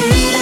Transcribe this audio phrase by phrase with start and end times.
[0.00, 0.41] Hey.